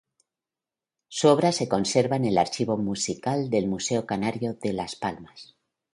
Su 1.09 1.27
obra 1.27 1.51
se 1.51 1.69
conserva 1.69 2.15
en 2.15 2.25
el 2.25 2.39
Archivo 2.39 2.75
Musical 2.75 3.51
del 3.51 3.67
Museo 3.67 4.07
Canario 4.07 4.55
de 4.55 4.73
Las 4.73 4.95
Palmas. 4.95 5.55